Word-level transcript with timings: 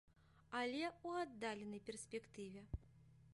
Але 0.59 0.79
ў 1.05 1.07
аддаленай 1.25 1.81
перспектыве. 1.91 2.65